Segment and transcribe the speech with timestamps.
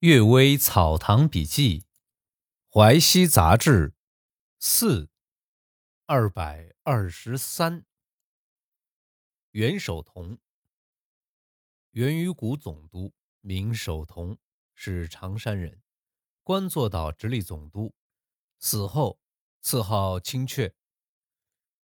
[0.00, 1.84] 阅微草堂笔记，
[2.70, 3.92] 淮西杂志，
[4.58, 5.10] 四
[6.06, 7.84] 二百二十三。
[9.50, 10.38] 袁守同，
[11.90, 14.38] 袁于谷总督，名守同，
[14.72, 15.82] 是常山人，
[16.42, 17.94] 官做到直隶总督，
[18.58, 19.20] 死后
[19.60, 20.74] 赐号青雀。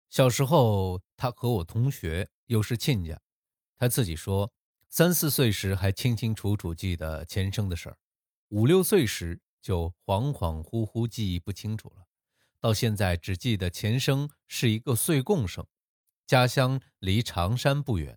[0.08, 3.20] 小时候，他和我同学，又是亲家，
[3.76, 4.52] 他自己说，
[4.88, 7.98] 三四岁时还清清楚楚记得前生的事儿。
[8.54, 12.06] 五六岁时就恍恍惚惚记忆不清楚了，
[12.60, 15.66] 到现在只记得前生是一个岁贡生，
[16.24, 18.16] 家乡离常山不远。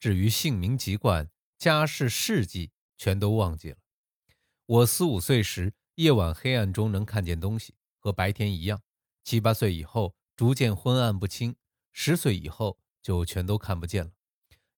[0.00, 1.28] 至于姓名籍贯、
[1.58, 3.76] 家世事迹，全都忘记了。
[4.64, 8.78] 我四五岁时，夜晚黑暗中能看见东西，和白天一样；
[9.22, 11.52] 七八岁以后，逐渐昏暗不清；
[11.92, 14.12] 十岁以后，就全都看不见了。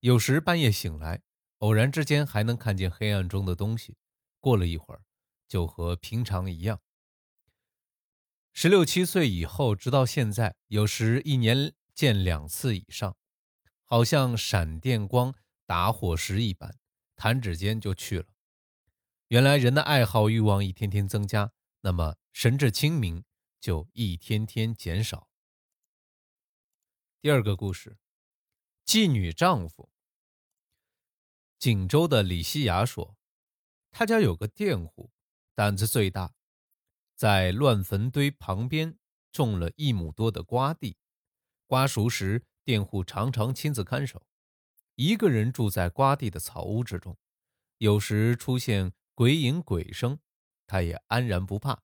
[0.00, 1.22] 有时半夜醒来，
[1.58, 3.94] 偶然之间还能看见黑暗中的东西。
[4.46, 5.02] 过了一会儿，
[5.48, 6.80] 就和平常一样。
[8.52, 13.16] 十六七岁以后，直到现在，有时一年见两次以上，
[13.82, 16.78] 好像闪电光打火石一般，
[17.16, 18.26] 弹指间就去了。
[19.26, 21.50] 原来人的爱好欲望一天天增加，
[21.80, 23.24] 那么神志清明
[23.60, 25.28] 就一天天减少。
[27.20, 27.98] 第二个故事，
[28.84, 29.90] 妓女丈夫。
[31.58, 33.16] 锦州的李西雅说。
[33.98, 35.10] 他家有个佃户，
[35.54, 36.34] 胆子最大，
[37.14, 38.98] 在乱坟堆旁边
[39.32, 40.98] 种了一亩多的瓜地。
[41.66, 44.26] 瓜熟时，佃户常常亲自看守，
[44.96, 47.16] 一个人住在瓜地的草屋之中。
[47.78, 50.18] 有时出现鬼影鬼声，
[50.66, 51.82] 他也安然不怕。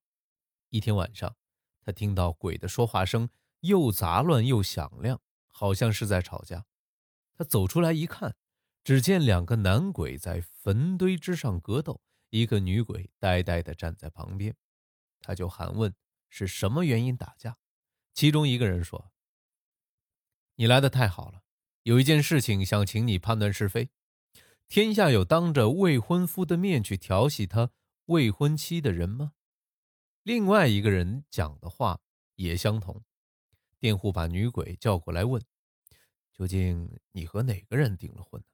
[0.69, 1.35] 一天晚上，
[1.81, 3.27] 他听到鬼的说话声
[3.61, 6.67] 又杂乱又响亮，好像是在吵架。
[7.35, 8.35] 他走出来一看。
[8.83, 14.55] 只见两个男鬼在坟堆之上格斗，一个女鬼呆呆地站在旁边。
[15.21, 15.95] 他就喊问
[16.29, 17.57] 是什么原因打架。
[18.13, 19.11] 其中一个人说
[20.55, 21.43] ：“你来的太好了，
[21.83, 23.89] 有一件事情想请你判断是非。
[24.67, 27.71] 天下有当着未婚夫的面去调戏他
[28.07, 29.33] 未婚妻的人吗？”
[30.23, 32.01] 另外一个人讲的话
[32.35, 33.03] 也相同。
[33.79, 35.41] 佃户把女鬼叫过来问
[36.31, 38.47] ：“究竟你和哪个人订了婚呢？”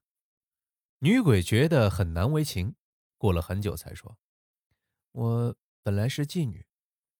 [1.02, 2.76] 女鬼觉得很难为情，
[3.18, 4.18] 过了很久才说
[5.14, 6.68] ：“我本来是妓女，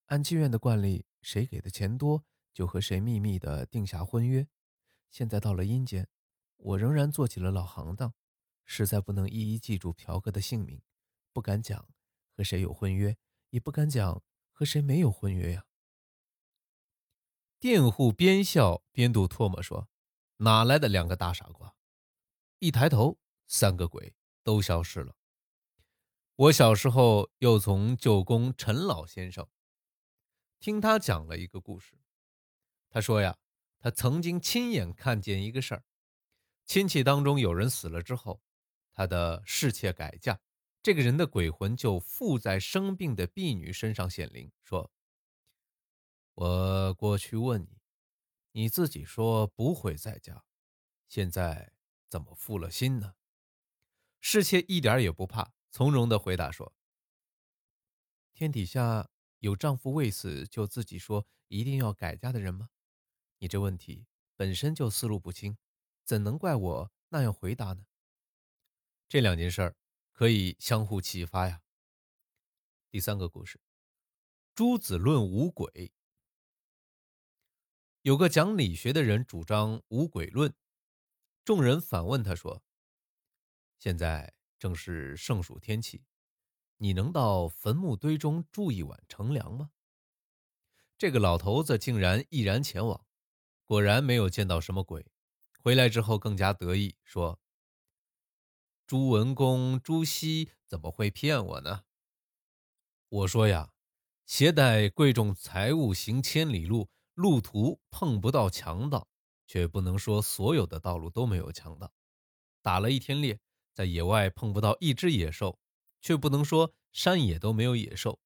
[0.08, 4.46] 按妓院的惯例，谁给的钱多，就和谁秘密的定下婚约。
[5.10, 6.10] 现在到了阴间，
[6.58, 8.14] 我仍然做起了老行当，
[8.66, 10.82] 实在不能一一记住嫖客的姓名，
[11.32, 11.88] 不敢讲
[12.36, 13.16] 和谁有婚约，
[13.52, 15.66] 也不敢讲和谁没有婚约呀。”
[17.62, 19.88] 佃户边笑边吐唾沫说
[20.44, 21.78] ：“哪来的两个大傻瓜？”
[22.60, 23.18] 一抬头。
[23.50, 25.16] 三个鬼都消失了。
[26.36, 29.46] 我小时候又从舅公陈老先生
[30.60, 31.98] 听他讲了一个故事。
[32.90, 33.38] 他说呀，
[33.80, 35.84] 他曾经亲眼看见一个事儿：
[36.66, 38.42] 亲戚当中有人死了之后，
[38.94, 40.40] 他的侍妾改嫁，
[40.84, 44.92] 这个人的鬼魂就附在生病的婢女身上显灵，说
[46.36, 47.82] ：“我过去问你，
[48.52, 50.46] 你自己说不会再嫁，
[51.08, 51.74] 现在
[52.08, 53.16] 怎么负了心呢？”
[54.22, 56.74] 侍妾一点也不怕，从容地回答说
[58.34, 59.10] ：“天底下
[59.40, 62.70] 有丈夫未死就自己说一定要改嫁的人吗？
[63.38, 65.58] 你这问题本身就思路不清，
[66.04, 67.86] 怎能怪我那样回答呢？
[69.08, 69.78] 这两件事儿
[70.12, 71.62] 可以相互启发呀。”
[72.92, 73.62] 第三个故事：
[74.54, 75.94] 朱子论五鬼。
[78.02, 80.54] 有个讲理学的人主张五鬼论，
[81.46, 82.62] 众人反问他说。
[83.80, 86.04] 现在正是盛暑天气，
[86.76, 89.72] 你能到坟墓堆中住一晚乘凉吗？
[90.98, 93.06] 这个老头子竟然毅然前往，
[93.64, 95.06] 果然没有见到什么鬼。
[95.62, 97.40] 回来之后更加得意，说
[98.86, 101.86] ：“朱文公、朱熹怎么会骗我呢？”
[103.08, 103.72] 我说呀，
[104.26, 109.08] 携带贵重财物行千里路，路途碰不到强盗，
[109.48, 111.94] 却不能说所有的道路都没有强盗。
[112.62, 113.40] 打了一天猎。
[113.80, 115.58] 在野外碰不到一只野兽，
[116.02, 118.20] 却不能说山野都没有野兽，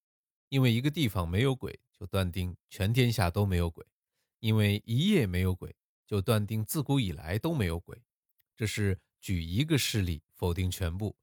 [0.49, 3.85] 因为一个地方没有鬼，就断定全天下都没有鬼；
[4.39, 5.75] 因为一夜没有鬼，
[6.07, 8.01] 就断定自古以来都没有鬼。
[8.57, 11.15] 这是举一个事例否定全部，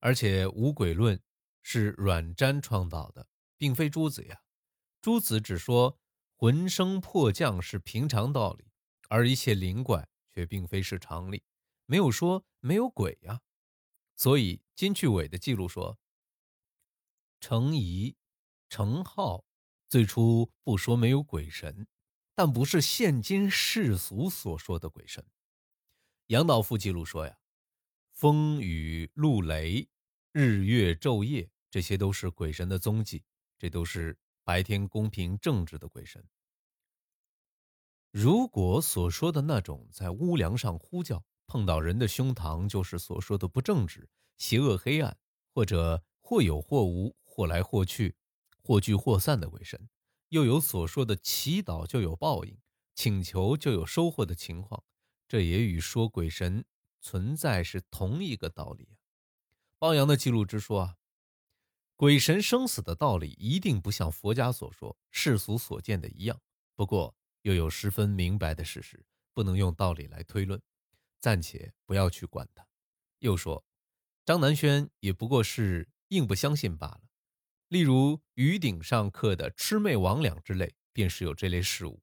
[0.00, 1.18] 而且无鬼论
[1.62, 3.26] 是阮瞻创造的，
[3.56, 4.42] 并非朱子呀。
[5.00, 5.98] 朱子只说
[6.36, 8.66] 魂生魄降是平常道理，
[9.08, 11.42] 而一切灵怪却并非是常理，
[11.86, 13.40] 没有说没有鬼呀。
[14.18, 15.96] 所以金去伟的记录说，
[17.38, 18.16] 程颐、
[18.68, 19.44] 程颢
[19.88, 21.86] 最初不说没有鬼神，
[22.34, 25.24] 但不是现今世俗所说的鬼神。
[26.26, 27.38] 杨道夫记录说呀，
[28.10, 29.88] 风雨露雷、
[30.32, 33.24] 日月昼夜，这些都是鬼神的踪迹，
[33.56, 36.28] 这都是白天公平正直的鬼神。
[38.10, 45.18] 如果所说的那种在屋梁上呼叫，碰到人的胸膛，就是所说的不正直、邪恶、黑暗，
[45.52, 47.16] 或者或有或无。
[47.38, 48.16] 或来或去，
[48.64, 49.88] 或聚或散的鬼神，
[50.30, 52.58] 又有所说的祈祷就有报应，
[52.96, 54.82] 请求就有收获的情况，
[55.28, 56.64] 这也与说鬼神
[57.00, 58.98] 存在是同一个道理啊。
[59.78, 60.96] 包阳的记录之说啊，
[61.94, 66.40] 鬼神生死的道理一定不像佛家所说、世俗所见的一样，
[66.74, 70.60] 不过又有十分明白的事实，不能用道理来推论，
[71.20, 72.66] 暂且不要去管他。
[73.18, 73.64] 又说，
[74.24, 77.02] 张南轩也不过是硬不相信罢了。
[77.68, 82.00] 例如鱼顶上刻的魑魅魍魉之类，便是有这类事物。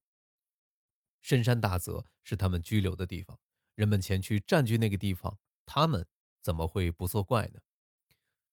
[1.21, 3.39] 深山大泽是他们居留的地方，
[3.73, 6.05] 人们前去占据那个地方，他们
[6.41, 7.61] 怎么会不作怪呢？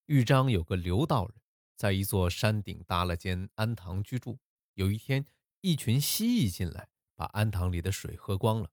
[0.07, 1.35] 豫章有个刘道人，
[1.77, 4.39] 在一座山顶搭了间庵堂居住。
[4.75, 5.27] 有一天，
[5.61, 8.71] 一群蜥蜴进来，把庵堂里的水喝光了。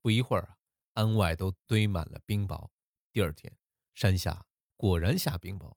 [0.00, 0.56] 不一会儿啊，
[0.94, 2.70] 庵外都堆满了冰雹。
[3.12, 3.56] 第二天，
[3.94, 4.46] 山下
[4.76, 5.74] 果然下冰雹。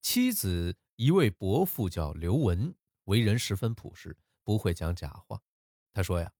[0.00, 0.76] 妻子。
[1.00, 2.74] 一位伯父叫刘文，
[3.04, 5.40] 为人十分朴实，不会讲假话。
[5.92, 6.32] 他说呀，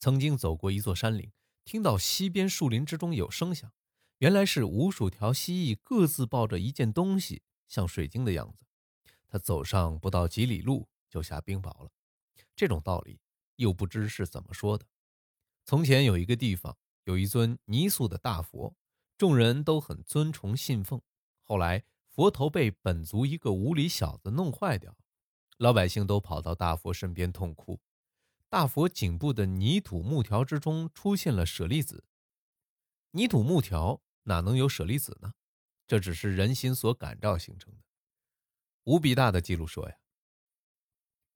[0.00, 1.30] 曾经走过一座山岭，
[1.64, 3.72] 听到西边树林之中有声响，
[4.18, 8.66] 原来是无数条蜥蜴各自抱着一件东西，像水晶的样子。
[9.28, 11.92] 他走上不到几里路，就下冰雹了。
[12.56, 13.20] 这种道理
[13.54, 14.84] 又不知是怎么说的。
[15.66, 18.74] 从前有一个地方，有一尊泥塑的大佛，
[19.18, 21.02] 众人都很尊崇信奉。
[21.42, 21.84] 后来。
[22.08, 24.96] 佛头被本族一个无理小子弄坏掉，
[25.58, 27.78] 老百姓都跑到大佛身边痛哭。
[28.48, 32.06] 大佛颈部的泥土木条之中出现了舍利子。
[33.10, 35.34] 泥土木条哪能有舍利子呢？
[35.86, 37.82] 这只是人心所感召形成的。
[38.84, 39.98] 无比大的记录说呀，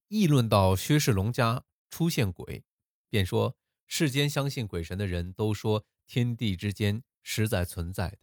[0.09, 2.65] 议论到薛世龙家出现鬼，
[3.11, 3.55] 便说
[3.93, 8.19] 世间相信鬼神的人都说天地之间实在存在的，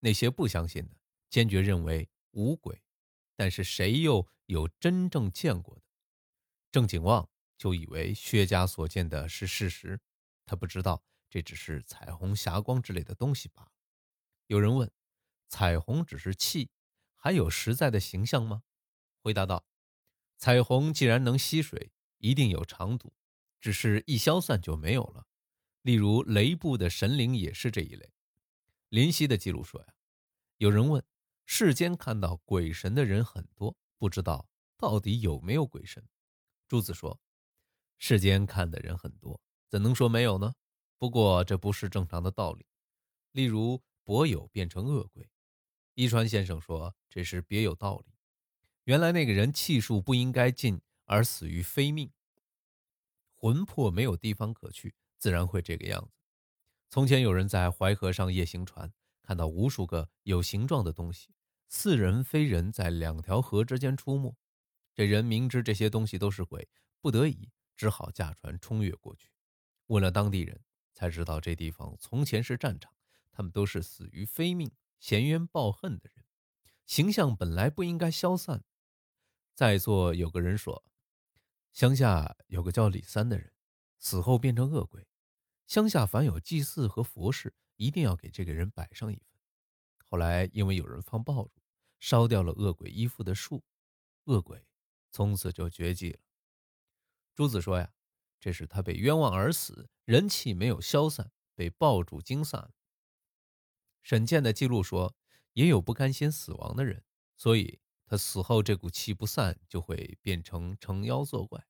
[0.00, 0.96] 那些不相信的。
[1.30, 2.82] 坚决认为无鬼，
[3.36, 5.82] 但是谁又有真正见过的？
[6.72, 10.00] 郑景旺就以为薛家所见的是事实，
[10.44, 13.70] 他不知道这只是彩虹、霞光之类的东西罢了。
[14.48, 14.90] 有人问：
[15.48, 16.68] 彩虹只是气，
[17.14, 18.64] 还有实在的形象吗？
[19.20, 19.64] 回答道：
[20.36, 23.14] 彩虹既然能吸水，一定有长度，
[23.62, 25.26] 只是一消散就没有了。
[25.80, 28.12] 例如雷部的神灵也是这一类。
[28.90, 29.94] 林夕的记录说呀，
[30.58, 31.02] 有人问。
[31.44, 34.48] 世间看到鬼神的人很多，不知道
[34.78, 36.02] 到底有没有鬼神。
[36.68, 37.20] 朱子说
[37.98, 39.38] ：“世间看的人很多，
[39.68, 40.54] 怎能说没有呢？
[40.96, 42.64] 不过这不是正常的道理。
[43.32, 45.28] 例如博友变成恶鬼，
[45.94, 48.14] 一川先生说这是别有道理。
[48.84, 52.10] 原来那个人气数不应该尽而死于非命，
[53.42, 56.12] 魂魄没有地方可去，自然会这个样子。
[56.88, 58.90] 从前有人在淮河上夜行船。”
[59.24, 61.28] 看到无数个有形状的东西，
[61.68, 64.36] 似人非人，在两条河之间出没。
[64.92, 66.68] 这人明知这些东西都是鬼，
[67.00, 69.30] 不得已只好驾船冲越过去。
[69.86, 70.60] 问了当地人，
[70.92, 72.92] 才知道这地方从前是战场，
[73.30, 76.24] 他们都是死于非命、衔冤报恨的人，
[76.84, 78.64] 形象本来不应该消散。
[79.54, 80.84] 在座有个人说，
[81.72, 83.52] 乡下有个叫李三的人，
[83.98, 85.06] 死后变成恶鬼，
[85.66, 87.54] 乡下凡有祭祀和佛事。
[87.76, 89.26] 一定要给这个人摆上一份。
[90.08, 91.62] 后来因为有人放爆竹，
[91.98, 93.64] 烧掉了恶鬼依附的树，
[94.24, 94.64] 恶鬼
[95.10, 96.20] 从此就绝迹了。
[97.34, 97.92] 朱子说呀，
[98.38, 102.72] 这是他被冤枉而死，人气没有消散，被爆竹惊散了。
[104.02, 105.16] 沈健的记录说，
[105.54, 107.02] 也有不甘心死亡的人，
[107.36, 107.80] 所以
[108.12, 111.66] 他死后这股气不散，就会变成成妖作怪。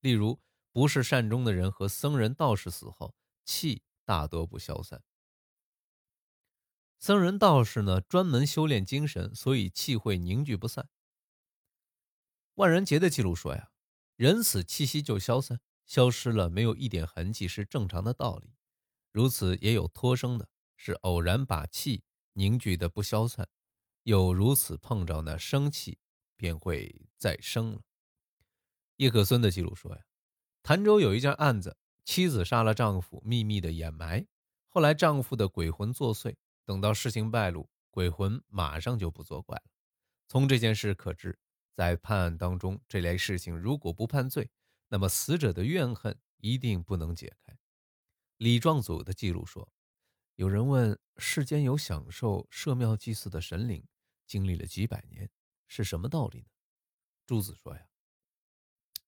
[0.00, 0.38] 例如，
[0.72, 3.14] 不是善终的人和僧人道士死后，
[3.46, 5.02] 气大多不消散。
[6.98, 10.90] 僧人道士呢，专门修炼精神，所以气会凝聚不散。
[12.56, 13.70] 万人劫的记录说呀，
[14.16, 18.52] 人死气息就消散，消失了，没有一点痕迹是正常的道理。
[19.12, 20.46] 如此也有托生的，
[20.76, 22.02] 是偶然把气
[22.34, 23.48] 凝聚的不消散，
[24.10, 25.96] 有如此碰着那生气，
[26.34, 27.80] 便会再生了。
[28.96, 30.02] 叶克孙的记录说呀，
[30.64, 34.26] 潭州有一件案子，妻子杀了丈夫，秘密的掩埋，
[34.66, 36.34] 后来丈夫的鬼魂作祟。
[36.64, 39.70] 等到事情败露，鬼魂马上就不作怪了。
[40.26, 41.38] 从这件事可知，
[41.76, 44.50] 在判案当中，这类事情如果不判罪，
[44.88, 47.56] 那么死者的怨恨一定不能解开。
[48.38, 49.70] 李壮祖的记录说，
[50.34, 53.86] 有人问世间有享受设庙祭祀的神灵，
[54.30, 55.28] 经历了几百年，
[55.66, 56.46] 是什么道理呢？
[57.26, 57.88] 朱子说呀，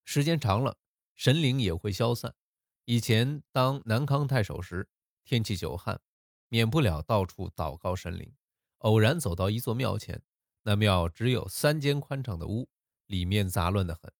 [0.03, 0.77] 时间长了，
[1.15, 2.35] 神灵也会消散。
[2.83, 4.89] 以前当南康太守时，
[5.23, 6.01] 天气久旱，
[6.49, 8.35] 免不了到处祷告神灵。
[8.79, 10.21] 偶然走到一座庙前。
[10.63, 12.69] 那庙只有三间宽敞的屋，
[13.05, 14.11] 里面杂乱得很。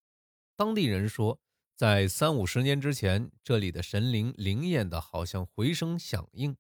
[0.56, 1.42] 当地人说，
[1.76, 6.56] 在三五十年之前，这里的神灵灵验的，好像回声响应，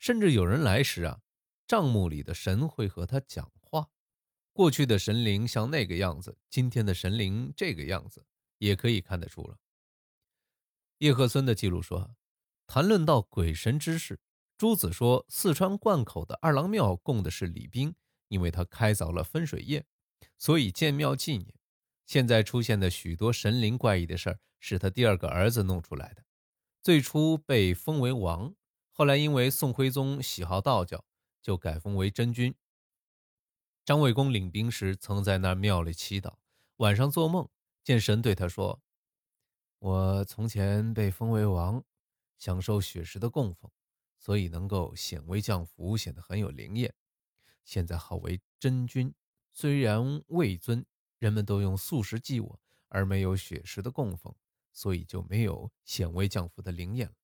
[0.00, 1.20] 甚至有人来时啊，
[1.68, 3.52] 账目里的神会和他讲。
[4.58, 8.26] 过去的神灵像那个样子，今天的神灵这个样子，
[8.58, 9.56] 也可以看得出了。
[10.98, 12.16] 叶赫孙的记录说，
[12.66, 14.18] 谈论到鬼神之事，
[14.56, 17.94] 朱子说，四川灌口的二郎庙供的是李冰。
[18.26, 19.84] 因为他开凿了分水堰，
[20.36, 21.54] 所以建庙纪念。
[22.04, 26.24] 现在出现的许多神灵怪异的事儿，是他第二个儿子弄出来的。
[26.82, 28.52] 最初被封为王，
[28.90, 31.04] 后来因为宋徽宗喜好道教，
[31.40, 32.52] 就改封为真君。
[33.88, 36.34] 张卫公领兵时，曾在那庙里祈祷，
[36.76, 37.48] 晚上做梦
[37.82, 38.82] 见神对他说
[39.80, 41.82] ：“我从前被封为王，
[42.36, 43.70] 享受血食的供奉，
[44.18, 46.94] 所以能够显微降福，显得很有灵验。”
[47.64, 49.14] 现在号为真君，
[49.52, 50.84] 虽然位尊，
[51.18, 54.34] 人们都用素食祭我，而没有血食的供奉，
[54.70, 57.14] 所以就没有显微降福的灵验了。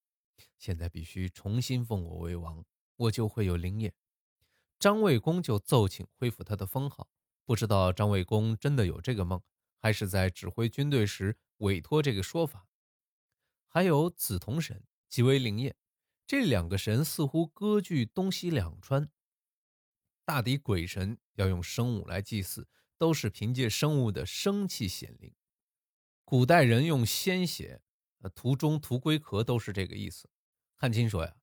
[0.56, 2.64] 现在必须重新封我为王，
[2.97, 3.92] 我就会有灵验。
[4.78, 7.09] 张卫公就奏请恢复他的封号。
[7.45, 9.43] 不知道张卫公真的有这个梦，
[9.78, 12.66] 还是在指挥军队时委托这个说法。
[13.69, 15.76] 还有紫铜神极为灵验，
[16.26, 19.11] 这两个神似乎割据东西两川。
[20.25, 22.66] 大抵鬼神要用生物来祭祀，
[22.97, 25.35] 都是凭借生物的生气显灵。
[26.25, 27.83] 古代人用鲜血，
[28.21, 30.31] 呃，图中图龟壳都是这个意思。
[30.76, 31.37] 汉卿说呀，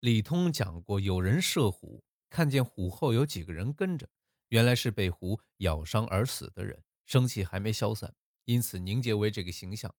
[0.00, 2.02] 李通讲过，有人射虎，
[2.36, 4.06] 看见虎后有几个人跟着，
[4.48, 8.14] 原来是被虎咬伤而死的人，生气还没消散，
[8.44, 9.94] 因此凝结为这个形象。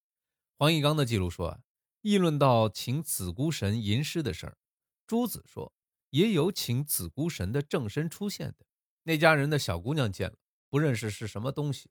[0.56, 1.62] 黄义刚的记录说啊，
[2.02, 4.56] 议论到请子姑神吟诗的事儿，
[5.08, 5.74] 朱子说。
[6.12, 8.68] 也有请子姑神的正身出现的，
[9.02, 10.38] 那家人的小姑娘见了，
[10.70, 11.90] 不认识是什么东西。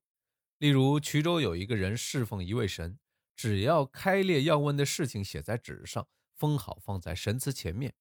[0.58, 3.00] 例如衢州有一个人侍奉一位神，
[3.34, 7.92] 只要开列要问的事情写在纸上，封好放在神祠前面，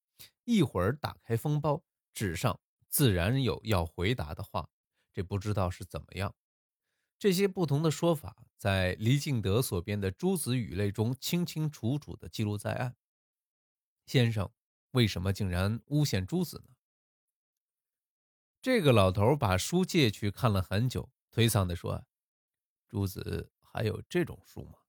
[0.43, 1.83] 一会儿打开封包，
[2.15, 4.67] 纸上自然有要回答的话。
[5.13, 6.35] 这不知道是怎么样。
[7.19, 12.95] 这些不同的说法，在黎敬德所编的《诸子语类》中清清楚楚地记录在案。
[14.07, 14.51] 先生。
[14.91, 16.73] 为什么竟然诬陷朱子呢？
[18.61, 22.07] 这个老头把书借去看了很久，颓丧地说
[22.87, 24.79] ：“朱子还有这种书吗？”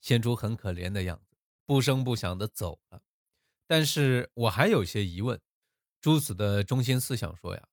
[0.00, 3.02] 显出很可怜的样子，不声不响地走了。
[3.66, 5.40] 但是我还有些疑问。
[6.00, 7.68] 朱子的中心思想说呀：“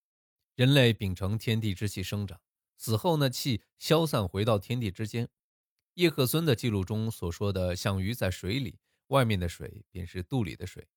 [0.55, 2.41] 人类秉承天地之气生长，
[2.75, 5.29] 死后呢气消散回到天地之间。”
[5.93, 10.87] 叶赫孙的记录中所说的像鱼在水里，外面的水便是肚里的水。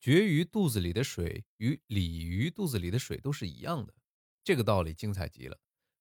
[0.00, 3.94] 绝鱼肚子里的水与鲤鱼肚子里的水都是一样的，
[4.42, 5.58] 这个道理精彩极了。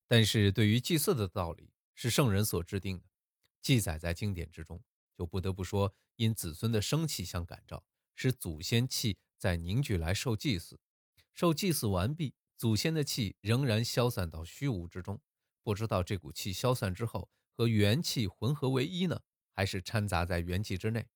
[0.07, 3.05] 但是对于祭祀的道理是圣人所制定的，
[3.61, 4.83] 记载在经典之中，
[5.17, 10.79] 就不得不说因子孙的生气相感召，使祖先气在凝聚来受祭祀。
[11.33, 15.21] 受祭祀完毕，祖先的气仍然消散到虚无之中，
[15.63, 19.19] 不知道这股气消散之后和元气混合为一呢，
[19.51, 21.09] 还是掺杂在元气之内？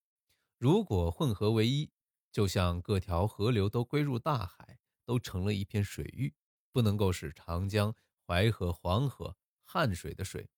[0.57, 1.89] 如果混合为一，
[2.29, 6.35] 就像各条河流都归入大海，都成了一片水域，
[6.73, 10.49] 不能够使长江、淮河、黄河、汉水的水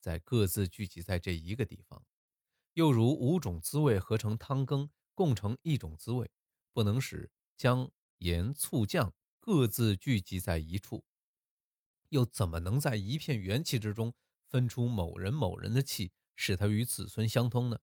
[0.00, 2.00] 在各自聚集在这一个地方；
[2.72, 6.30] 又如五种滋味合成汤羹，共成一种滋味，
[6.72, 11.04] 不能使姜、盐、醋、酱各自聚集在一处，
[12.10, 14.14] 又怎么能在一片元气之中
[14.46, 17.78] 分出某人某人的气，使他与子孙相通呢？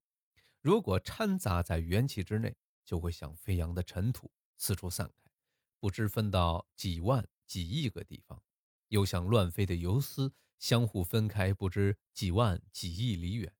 [0.62, 5.32] 如果掺杂在元气之内，就会像飞扬的尘土四处散开，
[5.80, 8.40] 不知分到几万几亿个地方；
[8.90, 13.54] 又像乱飞的游丝相互分开，不知几万几亿里远。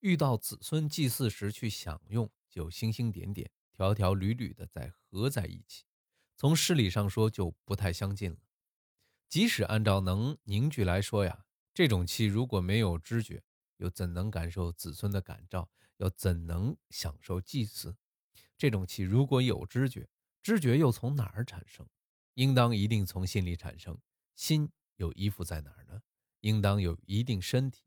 [0.00, 5.86] 遇到子孙祭祀时去享用，就星星点点、条条缕缕的再合在一起。
[6.36, 8.36] 从事理上说，就不太相近了。
[9.26, 13.42] 即使按照能凝聚来说呀，这种气如果没有知觉，
[13.78, 15.70] 又怎能感受子孙的感召？
[15.96, 17.96] 又怎能享受祭祀？
[18.58, 20.10] 这种气如果有知觉，
[20.42, 21.88] 知觉又从哪儿产生？
[22.34, 23.98] 应当一定从心里产生。
[24.34, 26.02] 心有依附在哪儿呢？
[26.40, 27.84] 应当有一定身体。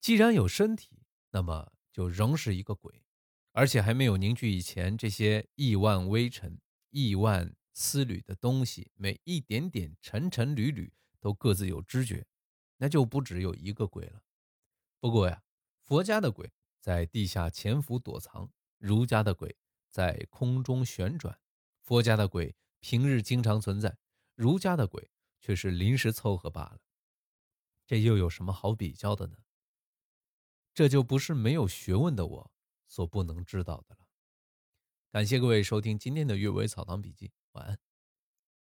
[0.00, 3.02] 既然有身体，那么就仍是一个鬼，
[3.56, 6.60] 而且还没有凝聚以前这些亿万微尘、
[6.90, 12.26] 亿万丝缕的东西，每一点点、尘尘缕缕都各自有知觉，
[12.76, 14.22] 那就不只有一个鬼了。
[15.00, 15.42] 不过呀，
[15.80, 19.56] 佛家的鬼在地下潜伏躲藏，儒家的鬼
[19.88, 21.40] 在空中旋转。
[21.80, 23.96] 佛家的鬼平日经常存在，
[24.34, 25.10] 儒家的鬼
[25.40, 26.80] 却是临时凑合罢了。
[27.86, 29.38] 这又有什么好比较的呢？
[30.74, 32.52] 这就不是没有学问的我
[32.88, 34.06] 所不能知道的了。
[35.10, 37.85] 感谢各位收听今天的《阅微草堂笔记》，晚安。